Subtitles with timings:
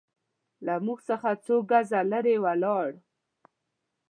[0.65, 2.89] له موږ څخه څو ګزه لرې ولاړ.